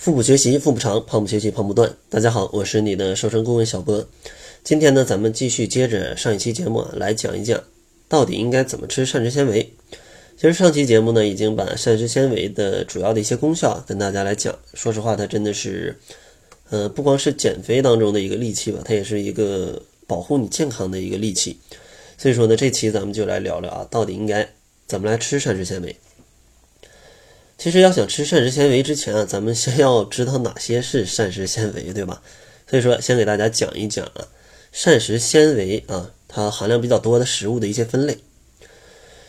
[0.00, 1.94] 腹部学习腹部长，胖不学习胖不断。
[2.08, 4.08] 大家好，我是你的瘦身顾问小波。
[4.64, 7.62] 今天呢，咱们继续接着上一期节目啊，来讲一讲
[8.08, 9.74] 到底应该怎么吃膳食纤维。
[10.38, 14.58] 其实上期节目呢，已经把膳食纤维的主要的一些功效跟大家来讲。
[14.72, 15.98] 说实话，它真的是，
[16.70, 21.58] 呃，不光是减肥当中的一个利器吧，它也是一个保护你健康的一个利器。
[22.16, 24.48] 所以说呢，这期咱们就来聊聊啊，到底应该
[24.86, 25.94] 怎么来吃膳食纤维。
[27.60, 32.22] 其实要想吃膳食纤维之前啊，咱们先要知道哪些是膳食纤维，对吧？
[32.66, 34.26] 所以说，先给大家讲一讲啊，
[34.72, 38.16] 膳食纤维啊，它含量比较多的食物的一些分类。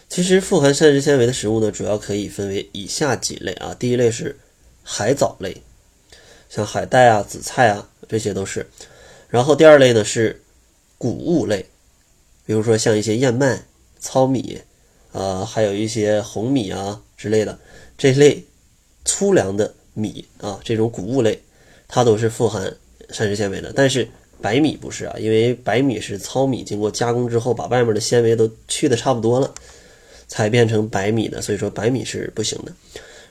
[0.07, 3.75] 其实富含膳食纤维的食物呢，主要可以分为以下几类啊。
[3.77, 4.39] 第一类是
[4.81, 5.61] 海藻类，
[6.49, 8.65] 像海带啊、紫菜啊，这些都是。
[9.27, 10.41] 然后第二类呢是
[10.97, 11.65] 谷物类，
[12.45, 13.65] 比如说像一些燕麦、
[13.99, 14.61] 糙米
[15.11, 17.59] 啊，还有一些红米啊之类的。
[18.01, 18.43] 这类
[19.05, 21.39] 粗粮的米啊，这种谷物类，
[21.87, 22.75] 它都是富含
[23.11, 23.71] 膳食纤维的。
[23.75, 24.07] 但是
[24.41, 29.53] 白米不是啊，因为白米是糙米经过加工之后，把外面的纤维都去的差不多了，
[30.27, 31.43] 才变成白米的。
[31.43, 32.73] 所以说白米是不行的。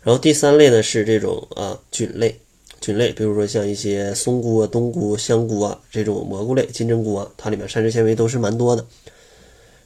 [0.05, 2.39] 然后第三类呢是这种啊菌类，
[2.81, 8.87] 菌类，比如说像一些松菇啊、冬菇、香菇啊这种蘑菇类、金针菇啊，它里面膳食纤维都是蛮多的。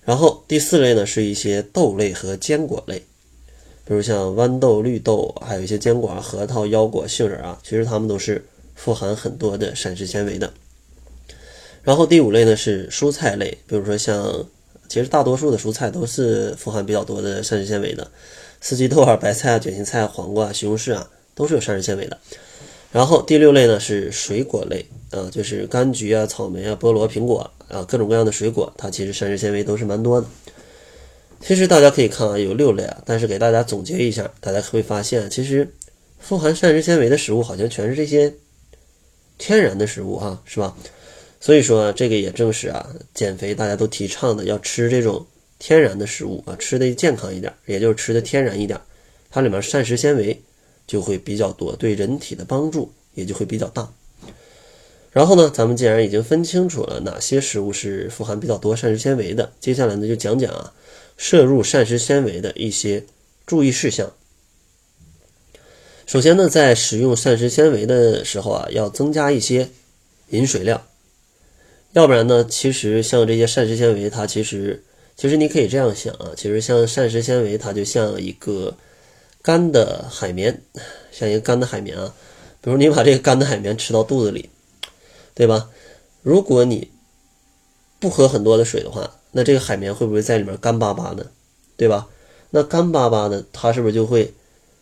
[0.04, 3.02] 然后第四类呢是一些豆类和坚果类。
[3.86, 8.42] 比如像豌豆、绿豆，还有一些坚果，核桃、腰果、杏仁啊，其实它们都是
[8.74, 10.52] 富含很多的膳食纤维的。
[11.82, 14.46] 然后第五类呢是蔬菜类，比如说像，
[14.88, 18.10] 其实大多数的蔬菜都是富含比较多的膳食纤维的，
[18.62, 22.16] 四季豆啊、白菜啊、卷心菜、黄瓜啊、西红柿啊，都是有膳食纤维的。
[22.90, 30.26] 然后第六类呢是水果类啊，就是柑橘啊、草莓啊、菠萝、苹果啊，各种各样的水果，它其实膳食纤维都是蛮多的。
[31.46, 35.70] 其实大家可以看啊，有六类啊，但是给大家总结一下，大家会发现，其实
[36.18, 38.32] 富含膳食纤维的食物好像全是这些
[39.36, 40.74] 天然的食物哈，是吧？
[41.40, 45.26] 所以说这个也正是啊，减肥大家都提倡的，要吃这种
[45.58, 48.80] 天然的食物啊，吃的健康一点，也就是吃的天然一点，
[49.30, 50.42] 它里面膳食纤维
[50.86, 53.86] 就会比较多，对人体的帮助也就会比较大。
[55.12, 60.72] 然后呢，咱们既然已经分清楚了哪些食物是富含比较多膳食纤维的，接下来呢就讲讲啊。
[61.16, 63.04] 摄入膳食纤维的一些
[63.46, 64.12] 注意事项。
[66.06, 69.68] 首先呢，在使用膳食纤维的时候啊，要增加一些
[70.28, 70.86] 饮水量。
[71.92, 74.84] 要不然呢，其实像这些膳食纤维，它其实
[75.16, 78.76] 其实你可以这样想啊，其实像膳食纤维，它就像一个
[79.40, 80.62] 干的海绵，
[81.12, 82.14] 像一个干的海绵啊。
[82.60, 84.50] 比如你把这个干的海绵吃到肚子里，
[85.34, 85.70] 对吧？
[86.22, 86.90] 如果你
[87.98, 91.30] 不喝很多的水的话，那这个海绵会不会在里面干巴巴的，
[91.76, 92.06] 对吧？
[92.50, 94.32] 那干巴巴的，它是不是就会，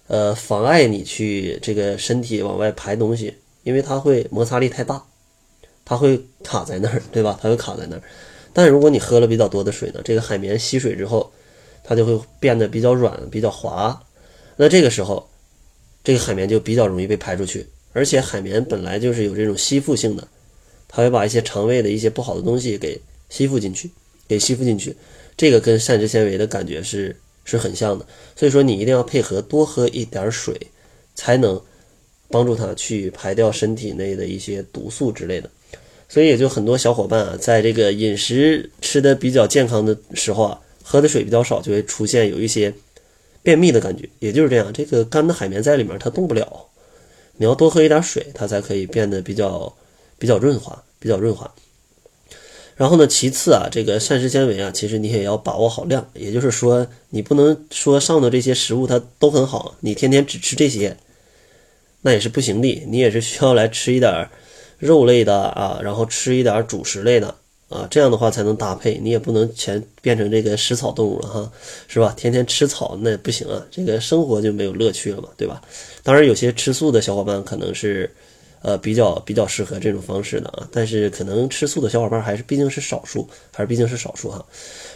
[0.09, 3.35] 呃，妨碍你去这个身体往外排东西？
[3.63, 5.03] 因为它会摩擦力太大，
[5.85, 7.39] 它会卡在那儿， 对吧？
[7.41, 8.03] 它会卡在那儿。
[8.53, 11.33] 但如果你喝了比较多的水呢，这个海绵吸水之后，
[11.85, 13.99] 它就会变得比较软、比较滑。
[14.57, 15.27] 那这个时候，
[16.05, 17.67] 这个海绵就比较容易被排出去。
[17.95, 20.27] 而且海绵本来就是有这种吸附性的，
[20.93, 23.91] 它会把一些肠胃的一些不好的东西给吸附进去。
[24.29, 24.97] 给吸附进去，
[25.37, 27.15] 这个跟膳食纤维的感觉是
[27.45, 30.59] 是很像的，所以说你一定要配合多喝一点水，
[31.15, 31.61] 才能
[32.29, 35.51] 帮助它去排掉身体内的一些毒素之类的。
[36.09, 42.73] 所以也就很多小伙伴啊，在这个饮食吃的比较健康的时候啊，喝的水比较少，就会出现有一些
[43.43, 44.09] 便秘的感觉。
[44.21, 46.67] 也就是这样，这个干的海绵在里面它动不了，
[47.37, 49.71] 你要多喝一点水，它才可以变得比较
[50.23, 51.53] 比较润滑，比较润滑。
[52.77, 60.97] 然后呢，其次啊，这个膳食纤维啊，其实你也要把握好量，也就是说，你不能说上头这些食物它都很好，你天天只吃这些，
[62.03, 62.85] 那也是不行的。
[62.87, 64.29] 你也是需要来吃一点
[64.79, 67.35] 肉类的啊，然后吃一点主食类的
[67.69, 69.01] 啊，这样的话才能搭配。
[69.03, 71.53] 你也不能全变成这个食草动物了哈，
[71.89, 72.15] 是吧？
[72.17, 75.61] 天天吃草那也不行啊，这个生活就没有乐趣了嘛，对吧？
[76.05, 78.09] 当然，有些吃素的小伙伴可能是。
[78.63, 84.45] 呃，比较比较适合这种方式的啊，但是可能吃素的小伙伴还是毕竟是少数，还是毕竟是少数哈。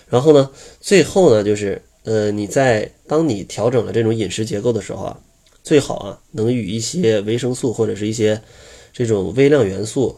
[0.09, 0.49] 然后呢，
[0.81, 5.19] 最后呢，就是呃，你在当你调整了这种饮食结构的时候啊，
[5.65, 8.41] 最好啊能与一些维生素或者是一些
[8.93, 10.17] 这种微量元素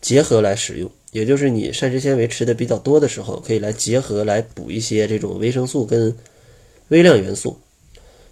[0.00, 6.16] 结合来使用，也就是你膳食纤维吃的比较多的时候，可以来结合来补一些这种维生素跟
[6.88, 7.58] 微量元素，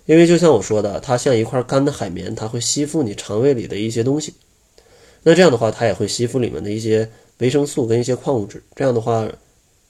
[0.07, 4.35] 因为就像我说的，它像一块干的海绵，它会吸附你肠胃里的一些东西。
[5.23, 7.09] 那这样的话，它也会吸附里面的一些
[7.39, 8.63] 维生素跟一些矿物质。
[8.75, 9.29] 这样的话，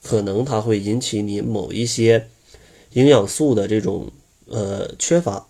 [0.03, 2.29] 可能它会引起你某一些
[2.93, 4.11] 营养素的这种
[4.47, 5.47] 呃缺乏，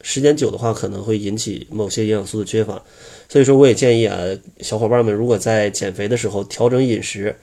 [0.00, 2.82] 时间久的话，可能会引起某些营养素的缺乏。
[3.28, 4.18] 所以说，我也建议啊，
[4.60, 7.36] 小伙伴们如果在减肥的时候调整饮食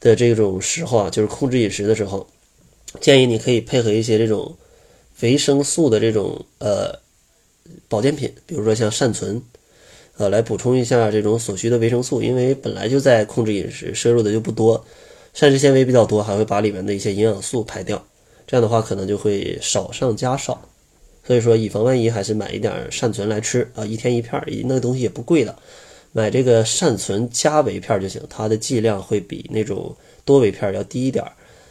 [0.00, 2.26] 的这种时候啊，就是控制饮食的时候，
[3.00, 4.56] 建议你可以配合一些这种
[5.20, 6.98] 维生素的这种呃
[7.88, 9.42] 保健品，比如说像善存，
[10.20, 14.84] 呃，来补充一下这种所需的维生素，因为本来就在控制饮食，摄入的就不多，
[15.32, 18.04] 膳食纤维比较多，还会把里面的一些营养素排掉，
[18.46, 20.60] 这样的话可能就会少上加少。
[21.26, 25.56] 所以说，以防万一，还是买一点善存来吃啊，一天一片，那个东西也不贵的，
[26.12, 29.96] 买这个善存加维片就行，它的剂量会比那种
[30.26, 31.24] 多维片要低一点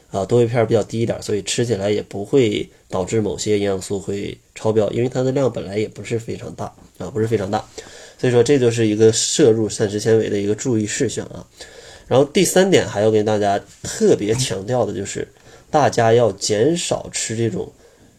[0.09, 6.65] 啊，多维片比较低一点，所以吃起来也不会导致某些营养素会超标，因为它的量本来也不是非常大
[6.97, 7.63] 啊，不是非常大，
[8.19, 11.47] 所以说这就是一个摄入膳食纤维的一个注意事项啊。
[12.07, 15.27] 然后第三点还要跟大家特别强调的就是，
[15.71, 17.71] 大家要减少吃这种。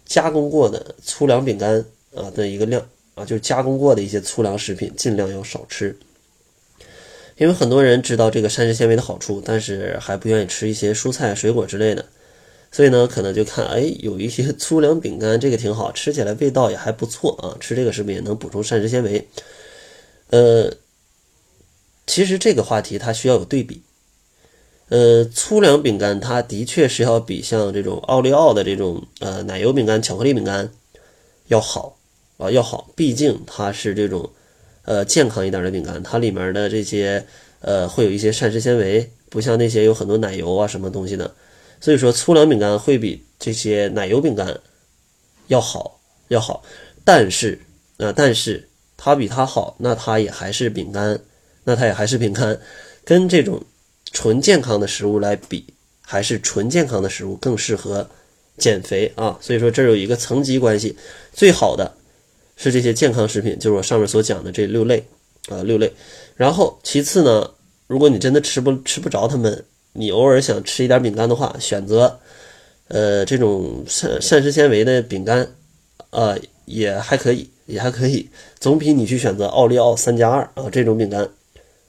[0.06, 1.84] 加工过的粗粮饼干
[2.16, 5.96] 啊的一个量啊，就是加工过的一些粗粮食品，尽量要少吃。
[7.36, 12.04] 因为很多人知道这个膳食纤维的好处，但是还不愿意吃一些蔬菜、水果之类的，
[12.72, 19.24] 所以呢，可能就看哎，有一些粗粮饼干，这个挺好吃起来，味道也还不错啊，吃这个是不是也能补充膳食纤维？
[20.30, 20.72] 呃，
[22.06, 23.82] 其实这个话题它需要有对比。
[24.88, 30.72] 呃，粗粮饼干它的确是要比像这种奥利奥的这种呃奶油饼干、巧克力饼干
[31.46, 31.96] 要好
[32.38, 32.90] 啊，要好。
[32.96, 34.30] 毕竟它是这种
[34.84, 37.24] 呃健康一点的饼干，它里面的这些
[37.60, 41.34] 呃会有一些膳食纤维，不像那些有很多奶油啊什么东西的。
[41.80, 44.60] 所以说，粗粮饼干会比这些奶油饼干
[45.46, 46.62] 要好要好。
[47.04, 47.60] 但是
[47.98, 48.68] 啊，但是
[49.02, 51.18] 它比它好，那它也还是饼干，
[51.64, 52.60] 那它也还是饼干，
[53.04, 53.58] 跟这种。
[54.12, 55.64] 纯健康的食物来比，
[56.02, 58.04] 还是纯健康的食物更适合
[58.58, 59.38] 减肥啊？
[59.40, 60.96] 所以说这有一个层级关系，
[61.32, 61.94] 最好的
[62.56, 65.06] 是这些健康食品，就是我上面所讲的这六类
[65.48, 65.92] 啊，六类。
[66.34, 67.48] 然后其次呢，
[67.86, 72.18] 如果你真的吃不吃不着它们，你偶尔想吃一点饼干的话，选择
[72.88, 75.48] 呃这种膳膳食纤维的饼干
[76.10, 78.28] 啊，也还可以，也还可以，
[78.58, 81.28] 总比你去选择奥利奥三加二啊这种饼干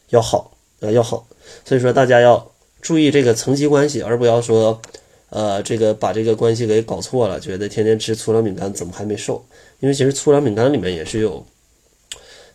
[0.09, 1.27] 要好啊要好。
[1.65, 2.51] 所以说，大家要
[2.81, 4.81] 注意这个层级关系，而不要说，
[5.29, 9.43] 呃，这个把这个关系给搞错了，觉得天天吃粗粮饼干怎么还没瘦？
[9.79, 11.45] 因为其实粗粮饼干里面也是有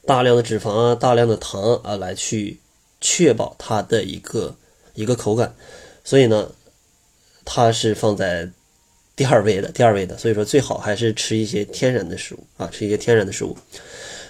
[0.06, 2.60] 大量的脂肪啊、大量的糖啊，来去
[3.00, 4.54] 确保它的一个
[4.94, 5.54] 一个口感。
[6.04, 6.52] 所以呢，
[7.44, 8.48] 它是放在
[9.16, 10.16] 第二位的，第二位的。
[10.18, 13.56] 所以说，最好还是吃一些天然的食物啊，吃一些天然的食物。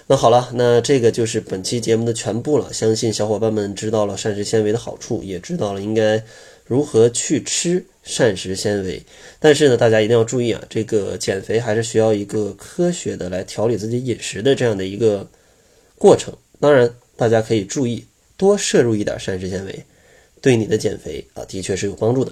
[0.07, 2.71] 那好了，那这个就是本期节目的全部了。
[2.71, 6.23] 相信小伙伴们知道了膳食纤维的好处，也知道了应该
[6.63, 9.03] 如何去吃膳食纤维。
[9.37, 15.29] 但是呢，大家一定要注意啊，这个减肥还是需要一个科学的来调理自己饮食的这样的一个
[15.97, 16.33] 过程。
[16.61, 18.05] 当然，大家可以注意
[18.37, 19.83] 多摄入一点膳食纤维，
[20.41, 22.31] 对你的减肥啊，的确是有帮助的。